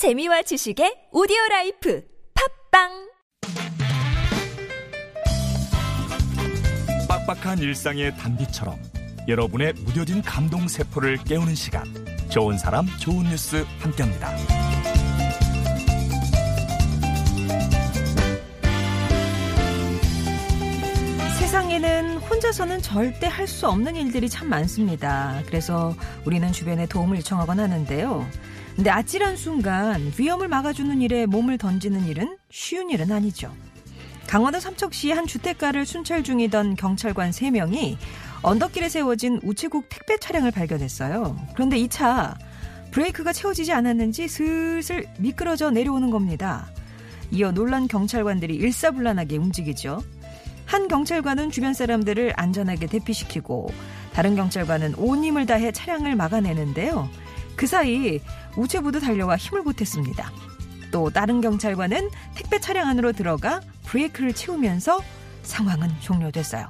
[0.00, 2.02] 재미와 지식의 오디오 라이프
[2.70, 2.88] 팟빵
[7.06, 8.78] 빡빡한 일상의 단비처럼
[9.28, 11.84] 여러분의 무뎌진 감동 세포를 깨우는 시간
[12.30, 14.34] 좋은 사람 좋은 뉴스 함께합니다.
[21.38, 25.42] 세상에는 혼자서는 절대 할 수 없는 일들이 참 많습니다.
[25.44, 25.94] 그래서
[26.24, 28.26] 우리는 주변에 도움을 요청하곤 하는데요.
[28.80, 33.54] 근데 아찔한 순간 위험을 막아주는 일에 몸을 던지는 일은 쉬운 일은 아니죠.
[34.26, 37.98] 강원도 삼척시 한 주택가를 순찰 중이던 경찰관 3명이
[38.40, 41.36] 언덕길에 세워진 우체국 택배 차량을 발견했어요.
[41.52, 42.38] 그런데 이 차
[42.92, 46.66] 브레이크가 채워지지 않았는지 슬슬 미끄러져 내려오는 겁니다.
[47.32, 50.02] 이어 놀란 경찰관들이 일사불란하게 움직이죠.
[50.64, 53.74] 한 경찰관은 주변 사람들을 안전하게 대피시키고
[54.14, 57.10] 다른 경찰관은 온 힘을 다해 차량을 막아내는데요.
[57.60, 58.18] 그 사이
[58.56, 60.32] 우체부도 달려와 힘을 보탰습니다.
[60.90, 65.02] 또 다른 경찰관은 택배 차량 안으로 들어가 브레이크를 채우면서
[65.42, 66.66] 상황은 종료됐어요.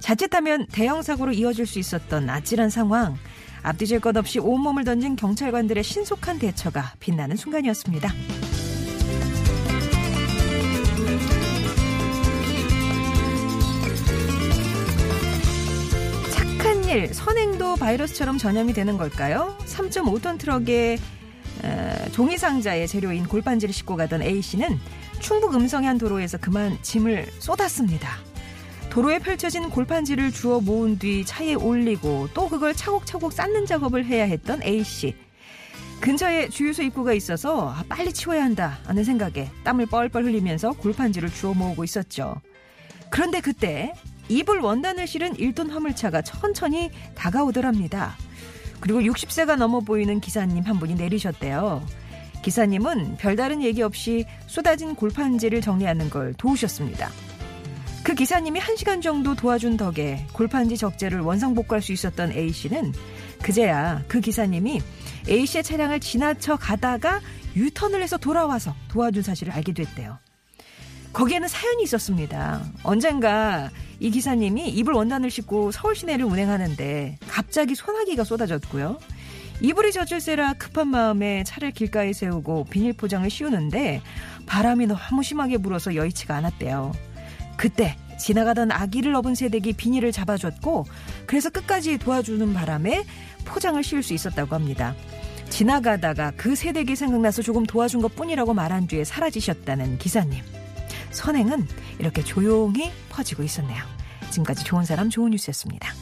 [0.00, 3.18] 자칫하면 대형 사고로 이어질 수 있었던 아찔한 상황.
[3.62, 8.10] 앞뒤질 것 없이 온몸을 던진 경찰관들의 신속한 대처가 빛나는 순간이었습니다.
[16.92, 19.56] 착한 일, 선행도 바이러스처럼 전염이 되는 걸까요?
[19.60, 20.98] 3.5톤 트럭에
[21.64, 24.78] 어, 종이 상자에 재료인 골판지를 싣고 가던 A 씨는
[25.18, 28.18] 충북 음성의 한 도로에서 그만 짐을 쏟았습니다.
[28.90, 34.62] 도로에 펼쳐진 골판지를 주워 모은 뒤 차에 올리고 또 그걸 차곡차곡 쌓는 작업을 해야 했던
[34.62, 35.16] A 씨.
[36.00, 41.54] 근처에 주유소 입구가 있어서 아, 빨리 치워야 한다 하는 생각에 땀을 뻘뻘 흘리면서 골판지를 주워
[41.54, 42.34] 모으고 있었죠.
[43.08, 43.94] 그런데 그때
[44.28, 48.16] 이불 원단을 실은 1톤 화물차가 천천히 다가오더랍니다.
[48.80, 51.84] 그리고 60세가 넘어 보이는 기사님 한 분이 내리셨대요.
[52.42, 57.10] 기사님은 별다른 얘기 없이 쏟아진 골판지를 정리하는 걸 도우셨습니다.
[58.02, 62.92] 그 기사님이 1시간 정도 도와준 덕에 골판지 적재를 원상복구할 수 있었던 A씨는
[63.42, 64.80] 그제야 그 기사님이
[65.28, 67.20] A씨의 차량을 지나쳐 가다가
[67.54, 70.18] 유턴을 해서 돌아와서 도와준 사실을 알게 됐대요.
[71.12, 72.62] 거기에는 사연이 있었습니다.
[72.82, 78.98] 언젠가 이 기사님이 이불 원단을 싣고 서울 시내를 운행하는데 갑자기 소나기가 쏟아졌고요.
[79.60, 84.02] 이불이 젖을세라 급한 마음에 차를 길가에 세우고 비닐 포장을 씌우는데
[84.46, 86.92] 바람이 너무 심하게 불어서 여의치가 않았대요.
[87.56, 90.86] 그때 지나가던 아기를 업은 새댁이 비닐을 잡아줬고
[91.26, 93.04] 그래서 끝까지 도와주는 바람에
[93.44, 94.96] 포장을 씌울 수 있었다고 합니다.
[95.48, 100.42] 지나가다가 그 새댁이 생각나서 조금 도와준 것 뿐이라고 말한 뒤에 사라지셨다는 기사님.
[101.12, 101.66] 선행은
[101.98, 103.82] 이렇게 조용히 퍼지고 있었네요.
[104.30, 105.92] 지금까지 좋은 사람 좋은 뉴스였습니다.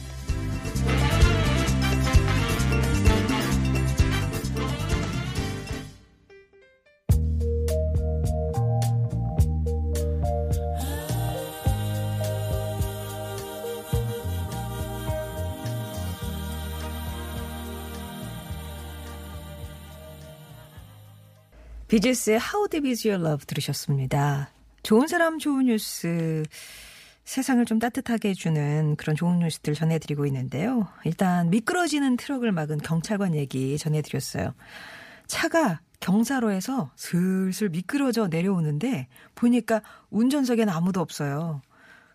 [21.91, 24.50] 비지스의 How Deep Is Your Love 들으셨습니다.
[24.83, 26.43] 좋은 사람 좋은 뉴스
[27.23, 30.87] 세상을 좀 따뜻하게 해주는 그런 좋은 뉴스들 전해드리고 있는데요.
[31.05, 34.53] 일단 미끄러지는 트럭을 막은 경찰관 얘기 전해드렸어요.
[35.27, 41.61] 차가 경사로에서 슬슬 미끄러져 내려오는데 보니까 운전석엔 아무도 없어요.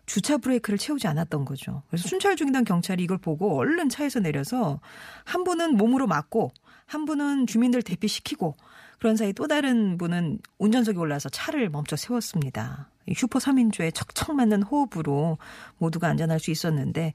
[0.05, 1.83] 주차 브레이크를 채우지 않았던 거죠.
[1.87, 4.79] 그래서 순찰 중이던 경찰이 이걸 보고 얼른 차에서 내려서
[5.23, 6.51] 한 분은 몸으로 막고
[6.87, 8.55] 한 분은 주민들 대피시키고
[8.97, 12.89] 그런 사이 또 다른 분은 운전석에 올라서 차를 멈춰 세웠습니다.
[13.15, 15.37] 슈퍼 3인조의 척척 맞는 호흡으로
[15.77, 17.13] 모두가 안전할 수 있었는데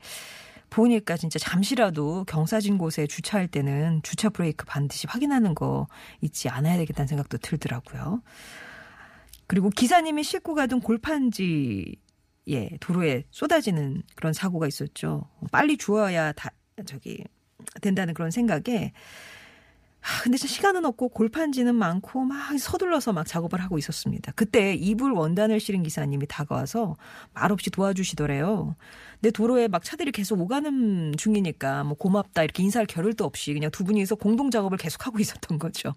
[0.71, 5.87] 보니까 진짜 잠시라도 경사진 곳에 주차할 때는 주차 브레이크 반드시 확인하는 거
[6.21, 8.22] 잊지 않아야 되겠다는 생각도 들더라고요.
[9.47, 11.97] 그리고 기사님이 싣고 가던 골판지
[12.49, 15.28] 예, 도로에 쏟아지는 그런 사고가 있었죠.
[15.50, 16.50] 빨리 주어야 다
[16.87, 17.22] 저기
[17.81, 18.93] 된다는 그런 생각에
[20.03, 24.33] 하, 근데 시간은 없고 골판지는 많고 막 서둘러서 막 작업을 하고 있었습니다.
[24.34, 26.97] 그때 이불 원단을 실은 기사님이 다가와서
[27.33, 28.75] 말없이 도와주시더래요.
[29.15, 33.84] 근데 도로에 막 차들이 계속 오가는 중이니까 뭐 고맙다 이렇게 인사할 겨를도 없이 그냥 두
[33.84, 35.93] 분이서 공동 작업을 계속하고 있었던 거죠.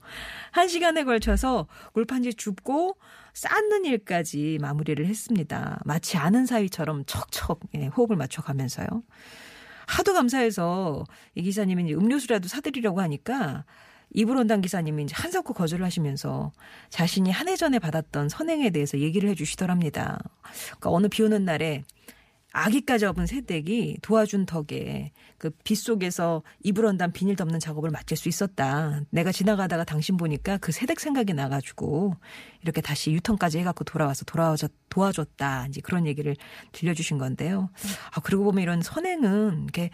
[0.52, 2.98] 한 시간에 걸쳐서 골판지 줍고
[3.34, 5.80] 쌓는 일까지 마무리를 했습니다.
[5.84, 8.88] 마치 아는 사이처럼 척척 예, 호흡을 맞춰가면서요.
[9.88, 11.04] 하도 감사해서
[11.34, 13.66] 이 기사님이 음료수라도 사드리려고 하니까
[14.24, 16.52] 원단 기사님이 이제 한사코 거절을 하시면서
[16.90, 20.18] 자신이 한 해 전에 받았던 선행에 대해서 얘기를 해 주시더랍니다.
[20.66, 21.84] 그러니까 어느 비 오는 날에
[22.58, 28.30] 아기까지 업은 새댁이 도와준 덕에 그 빗 속에서 이불 언단 비닐 덮는 작업을 맡을 수
[28.30, 29.02] 있었다.
[29.10, 32.16] 내가 지나가다가 당신 보니까 그 새댁 생각이 나가지고
[32.62, 35.68] 이렇게 다시 유턴까지 해갖고 돌아와서 돌아와서 도와줬다.
[35.68, 36.36] 이제 그런 얘기를
[36.72, 37.70] 들려주신 건데요.
[38.14, 39.90] 아, 그러고 보면 이런 선행은 이렇게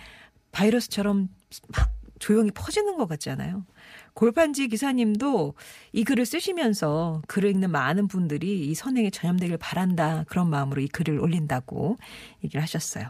[0.52, 1.30] 바이러스처럼
[1.76, 1.92] 막
[2.22, 3.66] 조용히 퍼지는 것 같잖아요.
[4.14, 5.56] 골판지 기사님도
[5.92, 10.24] 이 글을 쓰시면서 글을 읽는 많은 분들이 이 선행에 전염되길 바란다.
[10.28, 11.98] 그런 마음으로 이 글을 올린다고
[12.44, 13.08] 얘기를 하셨어요.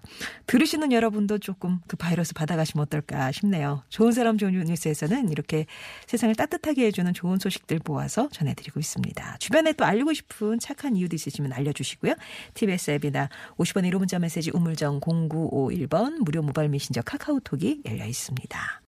[0.47, 3.83] 들으시는 여러분도 조금 그 바이러스 받아가시면 어떨까 싶네요.
[3.89, 5.65] 좋은 사람 좋은 뉴스에서는 이렇게
[6.07, 9.37] 세상을 따뜻하게 해주는 좋은 소식들 모아서 전해드리고 있습니다.
[9.39, 12.13] 주변에 또 알리고 싶은 착한 이유도 있으시면 알려주시고요.
[12.53, 13.27] TBS 앱이나
[13.57, 18.79] 50번 1호 문자 메시지 우물정 0951번 무료 모바일 메신저 카카오톡이 열려 있습니다.